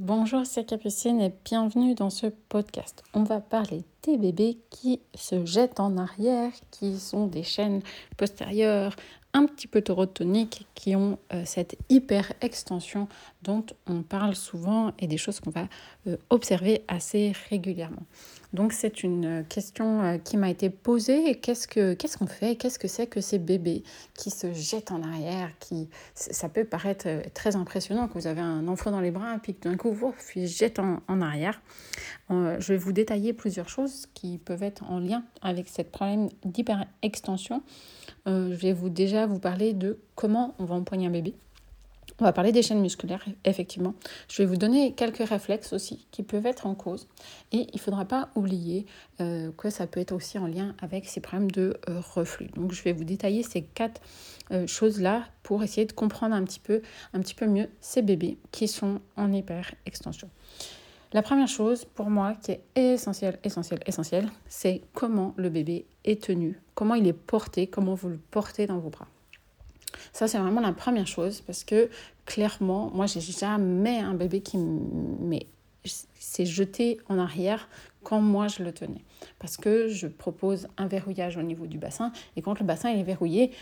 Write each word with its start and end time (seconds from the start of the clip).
Bonjour, 0.00 0.46
c'est 0.46 0.64
Capucine 0.64 1.20
et 1.20 1.32
bienvenue 1.44 1.96
dans 1.96 2.08
ce 2.08 2.28
podcast. 2.28 3.02
On 3.14 3.24
va 3.24 3.40
parler 3.40 3.82
des 4.04 4.16
bébés 4.16 4.58
qui 4.70 5.00
se 5.16 5.44
jettent 5.44 5.80
en 5.80 5.96
arrière, 5.96 6.52
qui 6.70 7.00
sont 7.00 7.26
des 7.26 7.42
chaînes 7.42 7.82
postérieures 8.16 8.94
un 9.32 9.44
petit 9.46 9.66
peu 9.66 9.82
torotoniques, 9.82 10.68
qui 10.76 10.94
ont 10.94 11.18
euh, 11.32 11.42
cette 11.44 11.76
hyper 11.88 12.32
extension 12.42 13.08
dont 13.42 13.64
on 13.86 14.02
parle 14.02 14.34
souvent 14.34 14.92
et 14.98 15.06
des 15.06 15.16
choses 15.16 15.40
qu'on 15.40 15.50
va 15.50 15.68
euh, 16.06 16.16
observer 16.30 16.82
assez 16.88 17.32
régulièrement. 17.50 18.02
Donc 18.54 18.72
c'est 18.72 19.02
une 19.02 19.44
question 19.46 20.02
euh, 20.02 20.18
qui 20.18 20.38
m'a 20.38 20.48
été 20.48 20.70
posée. 20.70 21.34
Qu'est-ce 21.34 21.68
qu'on 21.68 21.94
qu'est-ce 21.94 22.16
qu'on 22.16 22.26
fait? 22.26 22.56
Qu'est-ce 22.56 22.78
que 22.78 22.88
c'est 22.88 23.06
que 23.06 23.20
ces 23.20 23.38
bébés 23.38 23.82
qui 24.14 24.30
se 24.30 24.52
jettent 24.54 24.90
en 24.90 25.02
arrière 25.02 25.50
qui, 25.60 25.88
Ça 26.14 26.48
peut 26.48 26.64
paraître 26.64 27.06
euh, 27.08 27.22
très 27.34 27.56
impressionnant 27.56 28.08
que 28.08 28.14
vous 28.14 28.26
avez 28.26 28.40
un 28.40 28.66
enfant 28.66 28.90
dans 28.90 29.00
les 29.00 29.10
bras 29.10 29.34
et 29.34 29.38
puis 29.38 29.54
que 29.54 29.68
d'un 29.68 29.76
coup, 29.76 29.92
vous, 29.92 30.14
il 30.34 30.48
se 30.48 30.56
jette 30.56 30.78
en, 30.78 31.02
en 31.08 31.20
arrière. 31.20 31.60
Euh, 32.30 32.56
je 32.58 32.72
vais 32.72 32.78
vous 32.78 32.92
détailler 32.92 33.34
plusieurs 33.34 33.68
choses 33.68 34.06
qui 34.14 34.38
peuvent 34.38 34.62
être 34.62 34.82
en 34.90 34.98
lien 34.98 35.24
avec 35.42 35.68
ce 35.68 35.82
problème 35.82 36.30
d'hyperextension. 36.44 37.62
je 38.26 38.54
vais 38.54 38.72
vous 38.72 38.88
déjà 38.88 39.26
vous 39.26 39.38
parler 39.38 39.74
de 39.74 39.98
comment 40.14 40.54
on 40.58 40.64
va 40.64 40.74
empoigner 40.74 41.06
un 41.06 41.10
bébé. 41.10 41.34
On 42.20 42.24
va 42.24 42.32
parler 42.32 42.50
des 42.50 42.62
chaînes 42.62 42.80
musculaires, 42.80 43.24
effectivement. 43.44 43.94
Je 44.28 44.42
vais 44.42 44.46
vous 44.46 44.56
donner 44.56 44.92
quelques 44.92 45.28
réflexes 45.28 45.72
aussi 45.72 46.04
qui 46.10 46.24
peuvent 46.24 46.46
être 46.46 46.66
en 46.66 46.74
cause. 46.74 47.06
Et 47.52 47.68
il 47.72 47.76
ne 47.76 47.78
faudra 47.78 48.04
pas 48.06 48.30
oublier 48.34 48.86
euh, 49.20 49.52
que 49.56 49.70
ça 49.70 49.86
peut 49.86 50.00
être 50.00 50.10
aussi 50.10 50.36
en 50.36 50.48
lien 50.48 50.74
avec 50.80 51.06
ces 51.06 51.20
problèmes 51.20 51.50
de 51.52 51.78
euh, 51.88 52.00
reflux. 52.00 52.48
Donc 52.56 52.72
je 52.72 52.82
vais 52.82 52.92
vous 52.92 53.04
détailler 53.04 53.44
ces 53.44 53.62
quatre 53.62 54.00
euh, 54.50 54.66
choses-là 54.66 55.26
pour 55.44 55.62
essayer 55.62 55.86
de 55.86 55.92
comprendre 55.92 56.34
un 56.34 56.42
petit, 56.42 56.58
peu, 56.58 56.82
un 57.12 57.20
petit 57.20 57.34
peu 57.34 57.46
mieux 57.46 57.68
ces 57.80 58.02
bébés 58.02 58.36
qui 58.50 58.66
sont 58.66 59.00
en 59.16 59.32
hyper-extension. 59.32 60.28
La 61.12 61.22
première 61.22 61.48
chose 61.48 61.84
pour 61.84 62.10
moi 62.10 62.34
qui 62.34 62.50
est 62.50 62.62
essentielle, 62.74 63.38
essentielle, 63.44 63.80
essentielle, 63.86 64.28
c'est 64.48 64.82
comment 64.92 65.34
le 65.36 65.50
bébé 65.50 65.86
est 66.04 66.20
tenu, 66.24 66.60
comment 66.74 66.96
il 66.96 67.06
est 67.06 67.12
porté, 67.12 67.68
comment 67.68 67.94
vous 67.94 68.08
le 68.08 68.18
portez 68.30 68.66
dans 68.66 68.78
vos 68.78 68.90
bras. 68.90 69.06
Ça, 70.18 70.26
c'est 70.26 70.38
vraiment 70.38 70.60
la 70.60 70.72
première 70.72 71.06
chose 71.06 71.42
parce 71.42 71.62
que 71.62 71.90
clairement, 72.26 72.90
moi, 72.92 73.06
j'ai 73.06 73.20
jamais 73.20 74.00
un 74.00 74.14
bébé 74.14 74.40
qui 74.40 74.58
s'est 75.84 76.44
jeté 76.44 76.98
en 77.08 77.20
arrière 77.20 77.68
quand 78.02 78.20
moi 78.20 78.48
je 78.48 78.64
le 78.64 78.72
tenais. 78.72 79.04
Parce 79.38 79.56
que 79.56 79.86
je 79.86 80.08
propose 80.08 80.66
un 80.76 80.88
verrouillage 80.88 81.36
au 81.36 81.42
niveau 81.42 81.68
du 81.68 81.78
bassin 81.78 82.10
et 82.34 82.42
quand 82.42 82.58
le 82.58 82.66
bassin 82.66 82.88
est 82.88 83.04
verrouillé, 83.04 83.52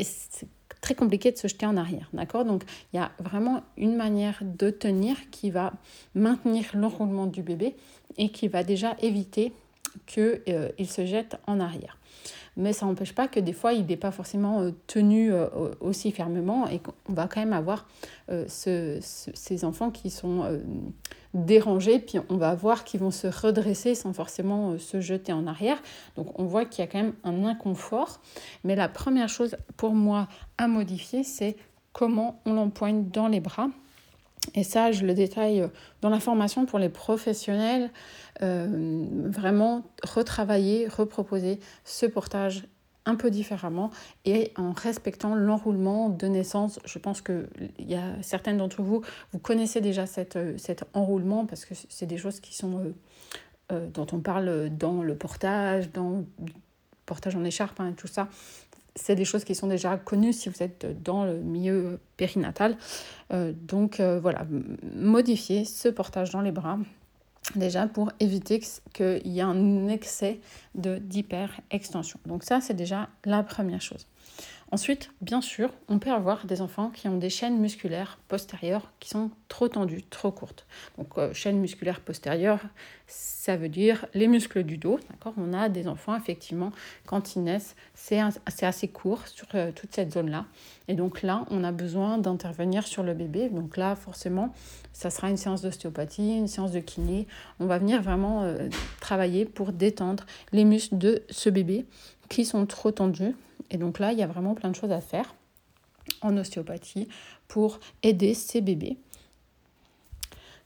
c'est 0.00 0.46
très 0.80 0.94
compliqué 0.94 1.32
de 1.32 1.36
se 1.36 1.48
jeter 1.48 1.66
en 1.66 1.76
arrière. 1.76 2.08
D'accord? 2.12 2.44
Donc, 2.44 2.62
il 2.92 2.96
y 2.98 3.00
a 3.00 3.10
vraiment 3.18 3.64
une 3.76 3.96
manière 3.96 4.38
de 4.40 4.70
tenir 4.70 5.16
qui 5.32 5.50
va 5.50 5.72
maintenir 6.14 6.64
l'enroulement 6.74 7.26
du 7.26 7.42
bébé 7.42 7.74
et 8.18 8.28
qui 8.28 8.46
va 8.46 8.62
déjà 8.62 8.96
éviter 9.02 9.52
qu'il 10.06 10.42
euh, 10.46 10.70
se 10.86 11.06
jette 11.06 11.38
en 11.48 11.58
arrière 11.58 11.98
mais 12.56 12.72
ça 12.72 12.86
n'empêche 12.86 13.14
pas 13.14 13.28
que 13.28 13.40
des 13.40 13.52
fois, 13.52 13.72
il 13.72 13.86
n'est 13.86 13.96
pas 13.96 14.10
forcément 14.10 14.60
euh, 14.60 14.70
tenu 14.86 15.32
euh, 15.32 15.48
aussi 15.80 16.12
fermement 16.12 16.68
et 16.68 16.78
qu'on 16.78 17.12
va 17.12 17.26
quand 17.26 17.40
même 17.40 17.52
avoir 17.52 17.86
euh, 18.30 18.44
ces 18.48 19.64
enfants 19.64 19.90
qui 19.90 20.10
sont 20.10 20.60
dérangés, 21.34 21.98
puis 21.98 22.18
on 22.28 22.36
va 22.36 22.54
voir 22.54 22.84
qu'ils 22.84 23.00
vont 23.00 23.10
se 23.10 23.26
redresser 23.26 23.94
sans 23.94 24.12
forcément 24.12 24.78
se 24.78 25.00
jeter 25.00 25.32
en 25.32 25.46
arrière. 25.46 25.82
Donc 26.16 26.38
on 26.38 26.44
voit 26.44 26.64
qu'il 26.64 26.84
y 26.84 26.88
a 26.88 26.90
quand 26.90 27.02
même 27.02 27.14
un 27.24 27.44
inconfort, 27.44 28.20
mais 28.62 28.76
la 28.76 28.88
première 28.88 29.28
chose 29.28 29.56
pour 29.76 29.94
moi 29.94 30.28
à 30.58 30.68
modifier, 30.68 31.24
c'est 31.24 31.56
comment 31.92 32.40
on 32.46 32.54
l'empoigne 32.54 33.08
dans 33.08 33.28
les 33.28 33.40
bras 33.40 33.68
et 34.54 34.64
ça, 34.64 34.92
je 34.92 35.04
le 35.04 35.14
détaille 35.14 35.62
euh, 35.62 35.68
dans 36.02 36.10
la 36.10 36.20
formation 36.20 36.66
pour 36.66 36.78
les 36.78 36.88
professionnels. 36.88 37.90
Euh, 38.42 39.04
vraiment 39.26 39.84
retravailler, 40.02 40.88
reproposer 40.88 41.60
ce 41.84 42.04
portage 42.04 42.66
un 43.06 43.14
peu 43.14 43.30
différemment 43.30 43.90
et 44.24 44.52
en 44.56 44.72
respectant 44.72 45.34
l'enroulement 45.34 46.08
de 46.08 46.26
naissance. 46.26 46.80
Je 46.84 46.98
pense 46.98 47.20
qu'il 47.20 47.46
y 47.78 47.94
a 47.94 48.20
certaines 48.22 48.56
d'entre 48.56 48.82
vous, 48.82 49.02
vous 49.32 49.38
connaissez 49.38 49.80
déjà 49.80 50.06
cette, 50.06 50.36
euh, 50.36 50.58
cet 50.58 50.84
enroulement 50.94 51.46
parce 51.46 51.64
que 51.64 51.74
c'est 51.88 52.06
des 52.06 52.18
choses 52.18 52.40
qui 52.40 52.54
sont, 52.54 52.92
dont 53.70 54.06
on 54.12 54.18
parle 54.18 54.70
dans 54.70 55.02
le 55.02 55.16
portage, 55.16 55.90
dans 55.92 56.24
le 56.40 56.52
portage 57.06 57.36
en 57.36 57.44
écharpe 57.44 57.80
hein, 57.80 57.94
tout 57.96 58.06
ça 58.06 58.28
c'est 58.96 59.14
des 59.14 59.24
choses 59.24 59.44
qui 59.44 59.54
sont 59.54 59.66
déjà 59.66 59.96
connues 59.96 60.32
si 60.32 60.48
vous 60.48 60.62
êtes 60.62 61.02
dans 61.02 61.24
le 61.24 61.38
milieu 61.38 61.98
périnatal. 62.16 62.76
Euh, 63.32 63.52
donc 63.52 64.00
euh, 64.00 64.20
voilà, 64.20 64.46
modifier 64.94 65.64
ce 65.64 65.88
portage 65.88 66.30
dans 66.30 66.40
les 66.40 66.52
bras 66.52 66.78
déjà 67.56 67.86
pour 67.86 68.10
éviter 68.20 68.62
qu'il 68.94 69.26
y 69.26 69.40
ait 69.40 69.42
un 69.42 69.88
excès 69.88 70.40
d'hyper-extension. 70.74 72.18
Donc 72.26 72.42
ça, 72.42 72.60
c'est 72.60 72.74
déjà 72.74 73.08
la 73.24 73.42
première 73.42 73.82
chose. 73.82 74.06
Ensuite, 74.74 75.12
bien 75.20 75.40
sûr, 75.40 75.70
on 75.86 76.00
peut 76.00 76.10
avoir 76.10 76.46
des 76.46 76.60
enfants 76.60 76.90
qui 76.90 77.06
ont 77.06 77.16
des 77.16 77.30
chaînes 77.30 77.60
musculaires 77.60 78.18
postérieures 78.26 78.90
qui 78.98 79.08
sont 79.08 79.30
trop 79.46 79.68
tendues, 79.68 80.02
trop 80.02 80.32
courtes. 80.32 80.66
Donc, 80.98 81.16
euh, 81.16 81.32
chaîne 81.32 81.60
musculaire 81.60 82.00
postérieure, 82.00 82.58
ça 83.06 83.56
veut 83.56 83.68
dire 83.68 84.06
les 84.14 84.26
muscles 84.26 84.64
du 84.64 84.76
dos. 84.76 84.98
D'accord? 85.10 85.32
On 85.36 85.52
a 85.52 85.68
des 85.68 85.86
enfants, 85.86 86.16
effectivement, 86.16 86.72
quand 87.06 87.36
ils 87.36 87.44
naissent, 87.44 87.76
c'est 87.94 88.20
assez 88.62 88.88
court 88.88 89.28
sur 89.28 89.46
euh, 89.54 89.70
toute 89.70 89.94
cette 89.94 90.12
zone-là. 90.12 90.44
Et 90.88 90.94
donc 90.94 91.22
là, 91.22 91.46
on 91.52 91.62
a 91.62 91.70
besoin 91.70 92.18
d'intervenir 92.18 92.84
sur 92.84 93.04
le 93.04 93.14
bébé. 93.14 93.50
Donc 93.50 93.76
là, 93.76 93.94
forcément, 93.94 94.52
ça 94.92 95.08
sera 95.08 95.30
une 95.30 95.36
séance 95.36 95.62
d'ostéopathie, 95.62 96.36
une 96.36 96.48
séance 96.48 96.72
de 96.72 96.80
kiné. 96.80 97.28
On 97.60 97.66
va 97.66 97.78
venir 97.78 98.02
vraiment 98.02 98.42
euh, 98.42 98.68
travailler 99.00 99.44
pour 99.44 99.70
détendre 99.70 100.26
les 100.50 100.64
muscles 100.64 100.98
de 100.98 101.22
ce 101.30 101.48
bébé 101.48 101.86
qui 102.28 102.44
sont 102.44 102.66
trop 102.66 102.90
tendus 102.90 103.36
et 103.70 103.76
donc 103.76 103.98
là, 103.98 104.12
il 104.12 104.18
y 104.18 104.22
a 104.22 104.26
vraiment 104.26 104.54
plein 104.54 104.70
de 104.70 104.76
choses 104.76 104.92
à 104.92 105.00
faire 105.00 105.34
en 106.20 106.36
ostéopathie 106.36 107.08
pour 107.48 107.80
aider 108.02 108.34
ces 108.34 108.60
bébés. 108.60 108.98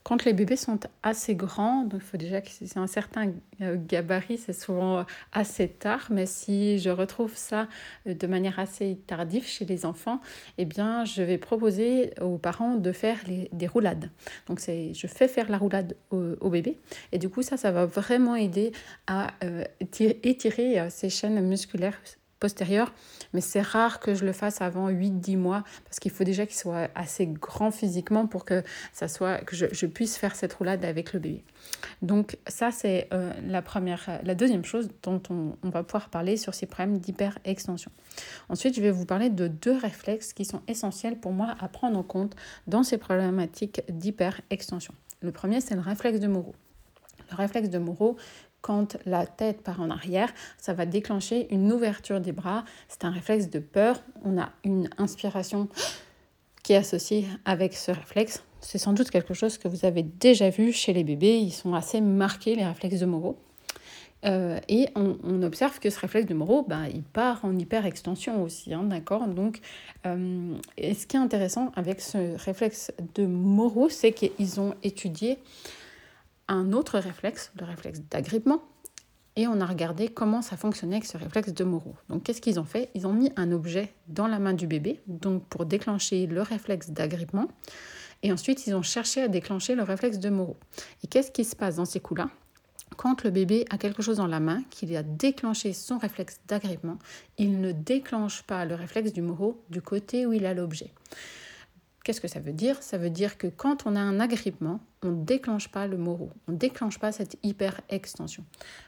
Quand 0.09 0.25
les 0.25 0.33
bébés 0.33 0.57
sont 0.57 0.81
assez 1.03 1.35
grands, 1.35 1.83
donc 1.83 2.01
il 2.03 2.07
faut 2.07 2.17
déjà 2.17 2.41
que 2.41 2.49
c'est 2.49 2.79
un 2.79 2.87
certain 2.87 3.31
euh, 3.61 3.77
gabarit, 3.77 4.39
c'est 4.39 4.55
souvent 4.55 5.05
assez 5.33 5.69
tard, 5.69 6.07
mais 6.11 6.25
si 6.25 6.79
je 6.79 6.89
retrouve 6.89 7.37
ça 7.37 7.69
euh, 8.07 8.15
de 8.15 8.27
manière 8.27 8.59
assez 8.59 8.99
tardive 9.07 9.45
chez 9.45 9.67
les 9.67 9.85
enfants, 9.85 10.23
eh 10.57 10.65
bien, 10.65 11.05
je 11.05 11.23
vais 11.23 11.37
proposer 11.37 12.15
aux 12.23 12.39
parents 12.39 12.77
de 12.77 12.91
faire 12.91 13.19
des 13.53 13.67
roulades. 13.67 14.11
Donc, 14.47 14.61
c'est, 14.61 14.95
je 14.95 15.07
fais 15.07 15.29
faire 15.29 15.51
la 15.51 15.59
roulade 15.59 15.95
au, 16.11 16.49
bébé, 16.49 16.79
et 17.13 17.19
du 17.19 17.29
coup, 17.29 17.43
ça, 17.43 17.59
ça 17.59 17.71
va 17.71 17.85
vraiment 17.85 18.35
aider 18.35 18.73
à 19.09 19.33
euh, 19.45 19.63
étirer 20.01 20.89
ces 20.89 21.11
chaînes 21.11 21.47
musculaires 21.47 22.01
postérieure, 22.41 22.93
mais 23.33 23.41
c'est 23.41 23.61
rare 23.61 24.01
que 24.01 24.15
je 24.15 24.25
le 24.25 24.33
fasse 24.33 24.61
avant 24.61 24.89
8-10 24.91 25.37
mois 25.37 25.65
parce 25.85 25.99
qu'il 25.99 26.11
faut 26.11 26.25
déjà 26.25 26.47
qu'il 26.47 26.57
soit 26.57 26.89
assez 26.95 27.27
grand 27.27 27.71
physiquement 27.71 28.27
pour 28.27 28.45
que, 28.45 28.63
ça 28.93 29.09
soit, 29.09 29.39
que 29.39 29.57
je, 29.57 29.87
puisse 29.87 30.17
faire 30.17 30.35
cette 30.35 30.53
roulade 30.53 30.85
avec 30.85 31.13
le 31.13 31.21
bébé. 31.21 31.45
Donc 32.03 32.39
ça, 32.47 32.71
c'est 32.71 33.09
euh, 33.13 33.33
la 33.47 33.63
première, 33.63 34.21
la 34.23 34.35
deuxième 34.35 34.65
chose 34.65 34.89
dont 35.03 35.23
on, 35.31 35.57
on 35.63 35.71
va 35.71 35.83
pouvoir 35.83 36.09
parler 36.09 36.37
sur 36.37 36.55
ces 36.55 36.67
problèmes 36.67 36.99
d'hyperextension. 36.99 37.91
Ensuite, 38.49 38.75
je 38.75 38.81
vais 38.81 38.91
vous 38.91 39.07
parler 39.07 39.31
de 39.31 39.49
deux 39.49 39.77
réflexes 39.77 40.33
qui 40.33 40.45
sont 40.45 40.63
essentiels 40.69 41.19
pour 41.19 41.33
moi 41.33 41.57
à 41.61 41.69
prendre 41.69 41.99
en 41.99 42.03
compte 42.03 42.37
dans 42.67 42.83
ces 42.83 42.99
problématiques 42.99 43.83
d'hyperextension. 43.89 44.95
Le 45.21 45.33
premier, 45.33 45.61
c'est 45.61 45.75
le 45.75 45.81
réflexe 45.81 46.21
de 46.21 46.29
Moreau. 46.29 46.55
Le 47.31 47.37
réflexe 47.37 47.69
de 47.69 47.79
Moreau, 47.79 48.17
quand 48.61 48.97
la 49.07 49.27
tête 49.27 49.63
part 49.63 49.81
en 49.81 49.91
arrière, 49.91 50.33
ça 50.59 50.73
va 50.75 50.87
déclencher 50.87 51.53
une 51.53 51.73
ouverture 51.73 52.21
des 52.21 52.33
bras. 52.33 52.65
C'est 52.89 53.05
un 53.05 53.11
réflexe 53.11 53.51
de 53.51 53.59
peur. 53.59 54.03
On 54.25 54.39
a 54.39 54.51
une 54.65 54.89
inspiration 54.99 55.69
qui 56.63 56.73
est 56.73 56.77
associée 56.77 57.27
avec 57.45 57.75
ce 57.75 57.93
réflexe. 57.93 58.43
C'est 58.61 58.79
sans 58.79 58.93
doute 58.93 59.11
quelque 59.11 59.35
chose 59.35 59.59
que 59.59 59.69
vous 59.69 59.85
avez 59.85 60.03
déjà 60.03 60.51
vu 60.51 60.73
chez 60.73 60.93
les 60.93 61.05
bébés. 61.05 61.39
Ils 61.39 61.53
sont 61.53 61.75
assez 61.75 62.01
marqués, 62.01 62.57
les 62.57 62.67
réflexes 62.67 63.01
de 63.01 63.07
Moreau. 63.07 63.39
Euh, 64.25 64.59
et 64.69 64.89
on, 64.97 65.43
observe 65.43 65.79
que 65.79 65.91
ce 65.91 66.01
réflexe 66.01 66.27
de 66.27 66.35
Moreau, 66.35 66.65
ben, 66.69 66.87
il 66.93 67.05
part 67.05 67.45
en 67.45 67.57
hyper-extension 67.57 68.43
aussi, 68.43 68.75
hein, 68.75 68.83
d'accord 68.83 69.29
Donc, 69.29 69.61
euh, 70.07 70.55
ce 70.77 71.07
qui 71.07 71.17
est 71.17 71.21
intéressant 71.21 71.71
avec 71.77 72.01
ce 72.01 72.37
réflexe 72.37 72.93
de 73.15 73.27
Moreau, 73.27 73.89
c'est 73.89 74.13
qu'ils 74.13 74.61
ont 74.61 74.75
étudié 74.83 75.39
un 76.49 76.73
autre 76.73 76.99
réflexe, 76.99 77.53
le 77.59 77.67
réflexe 77.67 78.01
d'agrippement, 78.11 78.63
et 79.37 79.47
on 79.47 79.61
a 79.61 79.67
regardé 79.67 80.09
comment 80.09 80.43
ça 80.43 80.57
fonctionnait 80.57 80.97
avec 80.97 81.07
ce 81.07 81.17
réflexe 81.17 81.53
de 81.53 81.63
Moreau. 81.63 81.95
Donc 82.09 82.25
qu'est-ce 82.25 82.41
qu'ils 82.41 82.59
ont 82.59 82.65
fait? 82.65 82.91
Ils 82.95 83.07
ont 83.07 83.13
mis 83.13 83.31
un 83.37 83.53
objet 83.53 83.93
dans 84.09 84.27
la 84.27 84.41
main 84.41 84.53
du 84.53 84.67
bébé, 84.67 85.01
donc 85.07 85.45
pour 85.45 85.65
déclencher 85.65 86.27
le 86.27 86.43
réflexe 86.43 86.91
d'agrippement, 86.91 87.49
et 88.25 88.33
ensuite 88.33 88.67
ils 88.67 88.75
ont 88.75 88.83
cherché 88.83 89.23
à 89.23 89.29
déclencher 89.29 89.77
le 89.77 89.85
réflexe 89.85 90.19
de 90.19 90.29
Moreau. 90.29 90.57
Et 91.05 91.07
qu'est-ce 91.07 91.31
qui 91.31 91.45
se 91.45 91.55
passe 91.55 91.77
dans 91.77 91.85
ces 91.85 92.01
coups-là? 92.01 92.31
Quand 92.97 93.23
le 93.23 93.31
bébé 93.31 93.65
a 93.71 93.79
quelque 93.79 94.03
chose 94.03 94.17
dans 94.17 94.27
la 94.27 94.41
main, 94.41 94.63
qu'il 94.71 94.97
a 94.97 95.05
déclenché 95.05 95.73
son 95.73 95.99
réflexe 95.99 96.41
d'agrippement, 96.49 96.99
il 97.37 97.61
ne 97.61 97.71
déclenche 97.71 98.43
pas 98.43 98.65
le 98.65 98.75
réflexe 98.75 99.13
du 99.13 99.23
Moreau 99.23 99.63
du 99.71 99.83
côté 99.83 100.27
où 100.27 100.33
il 100.33 100.47
a 100.47 100.55
l'objet. 100.55 100.91
Qu'est-ce 102.05 102.21
que 102.21 102.29
ça 102.29 102.41
veut 102.41 102.53
dire? 102.53 102.83
Ça 102.83 102.97
veut 102.99 103.11
dire 103.11 103.37
que 103.37 103.47
quand 103.47 103.87
on 103.87 103.95
a 103.95 104.01
un 104.01 104.21
agrippement, 104.21 104.81
on 105.03 105.11
ne 105.11 105.25
déclenche 105.25 105.69
pas 105.69 105.87
le 105.87 105.99
moro, 105.99 106.31
on 106.47 106.53
ne 106.53 106.57
déclenche 106.57 106.99
pas 106.99 107.13
cette 107.13 107.37
hyper-extension. 107.43 108.45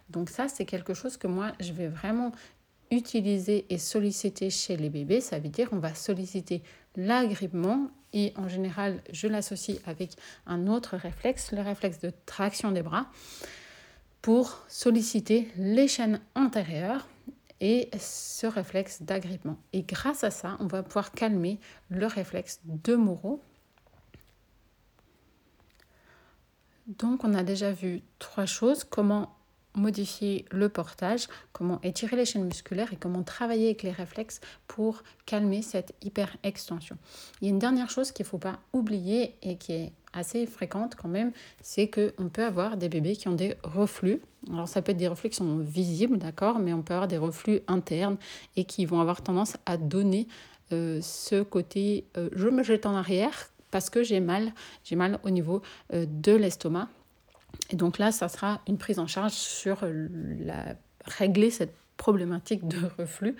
Donc 0.08 0.30
ça, 0.30 0.48
c'est 0.48 0.64
quelque 0.64 0.94
chose 0.94 1.16
que 1.16 1.26
moi, 1.26 1.52
je 1.60 1.72
vais 1.72 1.88
vraiment 1.88 2.32
utiliser 2.90 3.66
et 3.68 3.78
solliciter 3.78 4.50
chez 4.50 4.76
les 4.76 4.90
bébés. 4.90 5.20
Ça 5.20 5.38
veut 5.38 5.48
dire 5.48 5.70
qu'on 5.70 5.78
va 5.78 5.94
solliciter 5.94 6.62
l'agrippement 6.96 7.90
et 8.12 8.32
en 8.36 8.48
général, 8.48 9.02
je 9.12 9.28
l'associe 9.28 9.78
avec 9.86 10.16
un 10.46 10.66
autre 10.66 10.96
réflexe, 10.96 11.52
le 11.52 11.62
réflexe 11.62 12.00
de 12.00 12.12
traction 12.26 12.72
des 12.72 12.82
bras, 12.82 13.06
pour 14.22 14.64
solliciter 14.68 15.48
les 15.56 15.88
chaînes 15.88 16.20
antérieures 16.34 17.08
et 17.60 17.90
ce 17.98 18.46
réflexe 18.46 19.02
d'agrippement. 19.02 19.58
Et 19.72 19.82
grâce 19.82 20.24
à 20.24 20.30
ça, 20.30 20.56
on 20.60 20.66
va 20.66 20.82
pouvoir 20.82 21.12
calmer 21.12 21.58
le 21.88 22.06
réflexe 22.06 22.60
de 22.64 22.94
Moreau. 22.94 23.42
Donc, 26.86 27.22
on 27.24 27.34
a 27.34 27.42
déjà 27.42 27.70
vu 27.72 28.02
trois 28.18 28.46
choses 28.46 28.84
comment 28.84 29.36
modifier 29.74 30.44
le 30.50 30.68
portage, 30.68 31.28
comment 31.52 31.80
étirer 31.82 32.16
les 32.16 32.24
chaînes 32.24 32.44
musculaires 32.44 32.92
et 32.92 32.96
comment 32.96 33.22
travailler 33.22 33.66
avec 33.66 33.82
les 33.82 33.92
réflexes 33.92 34.40
pour 34.66 35.02
calmer 35.26 35.62
cette 35.62 35.94
hyperextension. 36.02 36.96
Il 37.40 37.44
y 37.44 37.50
a 37.50 37.50
une 37.50 37.58
dernière 37.58 37.90
chose 37.90 38.12
qu'il 38.12 38.24
ne 38.24 38.28
faut 38.28 38.38
pas 38.38 38.58
oublier 38.72 39.36
et 39.42 39.56
qui 39.56 39.72
est 39.72 39.92
assez 40.12 40.46
fréquente 40.46 40.96
quand 40.96 41.08
même, 41.08 41.32
c'est 41.62 41.88
qu'on 41.88 42.28
peut 42.28 42.44
avoir 42.44 42.76
des 42.76 42.88
bébés 42.88 43.14
qui 43.14 43.28
ont 43.28 43.34
des 43.34 43.56
reflux. 43.62 44.20
Alors 44.48 44.68
ça 44.68 44.80
peut 44.82 44.92
être 44.92 44.98
des 44.98 45.08
reflux 45.08 45.30
qui 45.30 45.36
sont 45.36 45.58
visibles, 45.58 46.18
d'accord, 46.18 46.58
mais 46.58 46.72
on 46.72 46.82
peut 46.82 46.94
avoir 46.94 47.08
des 47.08 47.18
reflux 47.18 47.60
internes 47.68 48.16
et 48.56 48.64
qui 48.64 48.86
vont 48.86 49.00
avoir 49.00 49.22
tendance 49.22 49.56
à 49.66 49.76
donner 49.76 50.28
euh, 50.72 51.00
ce 51.02 51.42
côté 51.42 52.04
euh, 52.16 52.28
je 52.32 52.48
me 52.48 52.62
jette 52.62 52.86
en 52.86 52.94
arrière 52.94 53.50
parce 53.72 53.90
que 53.90 54.02
j'ai 54.04 54.20
mal, 54.20 54.52
j'ai 54.84 54.96
mal 54.96 55.18
au 55.24 55.30
niveau 55.30 55.62
euh, 55.92 56.06
de 56.08 56.32
l'estomac. 56.32 56.88
Et 57.70 57.76
donc 57.76 57.98
là, 57.98 58.12
ça 58.12 58.28
sera 58.28 58.60
une 58.68 58.78
prise 58.78 58.98
en 58.98 59.06
charge 59.06 59.32
sur 59.32 59.78
la, 59.82 60.76
régler 61.04 61.50
cette 61.50 61.74
problématique 61.96 62.66
de 62.66 62.78
reflux, 62.98 63.36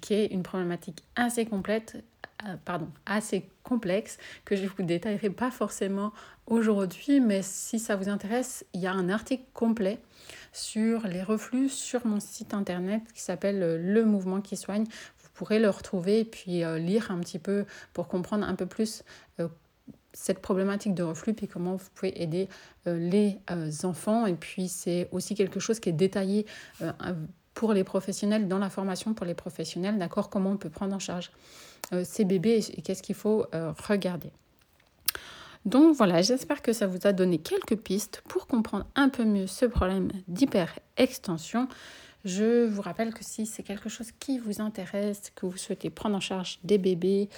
qui 0.00 0.14
est 0.14 0.26
une 0.26 0.42
problématique 0.42 1.02
assez 1.16 1.44
complète, 1.44 2.02
euh, 2.46 2.56
pardon, 2.64 2.88
assez 3.06 3.48
complexe 3.62 4.18
que 4.44 4.56
je 4.56 4.66
vous 4.66 4.82
détaillerai 4.82 5.30
pas 5.30 5.50
forcément 5.50 6.12
aujourd'hui, 6.46 7.20
mais 7.20 7.42
si 7.42 7.78
ça 7.78 7.96
vous 7.96 8.08
intéresse, 8.08 8.64
il 8.74 8.80
y 8.80 8.86
a 8.86 8.92
un 8.92 9.08
article 9.08 9.44
complet 9.54 9.98
sur 10.52 11.06
les 11.06 11.22
reflux 11.22 11.68
sur 11.68 12.06
mon 12.06 12.20
site 12.20 12.54
internet 12.54 13.02
qui 13.14 13.22
s'appelle 13.22 13.62
euh, 13.62 13.78
Le 13.78 14.04
mouvement 14.04 14.40
qui 14.40 14.56
soigne. 14.56 14.84
Vous 14.84 15.28
pourrez 15.34 15.58
le 15.58 15.70
retrouver 15.70 16.20
et 16.20 16.24
puis 16.24 16.64
euh, 16.64 16.78
lire 16.78 17.10
un 17.10 17.20
petit 17.20 17.38
peu 17.38 17.64
pour 17.92 18.08
comprendre 18.08 18.46
un 18.46 18.54
peu 18.54 18.66
plus 18.66 19.02
cette 20.12 20.40
problématique 20.40 20.94
de 20.94 21.02
reflux, 21.02 21.34
puis 21.34 21.48
comment 21.48 21.74
vous 21.74 21.88
pouvez 21.92 22.22
aider 22.22 22.48
les 22.86 23.36
enfants. 23.82 24.26
Et 24.26 24.34
puis 24.34 24.68
c'est 24.68 25.08
aussi 25.10 25.34
quelque 25.34 25.58
chose 25.58 25.80
qui 25.80 25.88
est 25.88 25.92
détaillé 25.92 26.46
pour 27.54 27.72
les 27.72 27.82
professionnels, 27.82 28.46
dans 28.46 28.58
la 28.58 28.70
formation 28.70 29.14
pour 29.14 29.26
les 29.26 29.34
professionnels, 29.34 29.98
d'accord, 29.98 30.30
comment 30.30 30.50
on 30.50 30.56
peut 30.56 30.70
prendre 30.70 30.94
en 30.94 31.00
charge 31.00 31.32
ces 32.04 32.24
bébés 32.24 32.64
et, 32.76 32.82
qu'est-ce 32.82 33.02
qu'il 33.02 33.14
faut 33.14 33.46
euh, 33.54 33.72
regarder. 33.86 34.30
Donc 35.64 35.96
voilà, 35.96 36.20
j'espère 36.20 36.60
que 36.60 36.72
ça 36.72 36.86
vous 36.86 36.98
a 37.04 37.12
donné 37.12 37.38
quelques 37.38 37.76
pistes 37.76 38.22
pour 38.28 38.46
comprendre 38.46 38.86
un 38.96 39.08
peu 39.08 39.24
mieux 39.24 39.46
ce 39.46 39.64
problème 39.64 40.10
d'hyperextension. 40.28 41.68
Je 42.24 42.66
vous 42.66 42.82
rappelle 42.82 43.14
que 43.14 43.24
si 43.24 43.46
c'est 43.46 43.62
quelque 43.62 43.88
chose 43.88 44.10
qui 44.18 44.38
vous 44.38 44.60
intéresse, 44.60 45.32
que 45.34 45.46
vous 45.46 45.56
souhaitez 45.56 45.90
prendre 45.90 46.16
en 46.16 46.20
charge 46.20 46.58
des 46.64 46.78
bébés, 46.78 47.28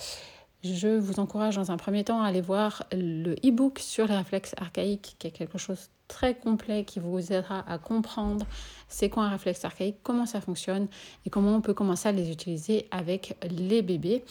je 0.64 0.88
vous 0.88 1.20
encourage 1.20 1.56
dans 1.56 1.70
un 1.70 1.76
premier 1.76 2.02
temps 2.02 2.22
à 2.22 2.26
aller 2.26 2.40
voir 2.40 2.84
le 2.92 3.34
e-book 3.44 3.78
sur 3.78 4.06
les 4.06 4.16
réflexes 4.16 4.54
archaïques, 4.56 5.16
qui 5.18 5.28
est 5.28 5.32
quelque 5.32 5.58
chose 5.58 5.90
très 6.08 6.34
complet 6.34 6.84
qui 6.84 7.00
vous 7.00 7.32
aidera 7.32 7.64
à 7.70 7.78
comprendre 7.78 8.46
c'est 8.88 9.10
quoi 9.10 9.24
un 9.24 9.30
réflexe 9.30 9.64
archaïque, 9.64 9.96
comment 10.02 10.26
ça 10.26 10.40
fonctionne 10.40 10.88
et 11.24 11.30
comment 11.30 11.56
on 11.56 11.60
peut 11.60 11.74
commencer 11.74 12.08
à 12.08 12.12
les 12.12 12.30
utiliser 12.30 12.86
avec 12.90 13.36
les 13.50 13.82
bébés. 13.82 14.24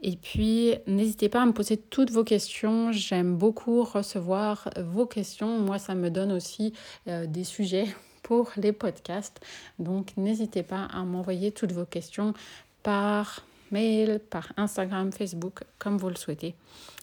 Et 0.00 0.16
puis, 0.16 0.74
n'hésitez 0.86 1.28
pas 1.28 1.42
à 1.42 1.46
me 1.46 1.52
poser 1.52 1.76
toutes 1.76 2.10
vos 2.10 2.24
questions. 2.24 2.92
J'aime 2.92 3.36
beaucoup 3.36 3.84
recevoir 3.84 4.70
vos 4.78 5.06
questions. 5.06 5.58
Moi, 5.58 5.78
ça 5.78 5.94
me 5.94 6.10
donne 6.10 6.32
aussi 6.32 6.72
euh, 7.08 7.26
des 7.26 7.44
sujets 7.44 7.86
pour 8.22 8.50
les 8.56 8.72
podcasts. 8.72 9.40
Donc, 9.78 10.16
n'hésitez 10.16 10.62
pas 10.62 10.84
à 10.84 11.02
m'envoyer 11.02 11.52
toutes 11.52 11.72
vos 11.72 11.86
questions 11.86 12.34
par 12.82 13.42
mail, 13.70 14.20
par 14.30 14.52
Instagram, 14.56 15.12
Facebook, 15.12 15.60
comme 15.78 15.96
vous 15.96 16.08
le 16.08 16.16
souhaitez. 16.16 16.54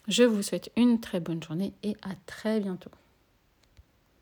Je 0.08 0.24
vous 0.24 0.42
souhaite 0.42 0.72
une 0.76 1.00
très 1.00 1.20
bonne 1.20 1.44
journée 1.44 1.74
et 1.84 1.96
à 2.02 2.12
très 2.26 2.60
bientôt. 2.60 2.92